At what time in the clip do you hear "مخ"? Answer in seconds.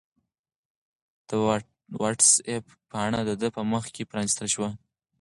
3.71-3.83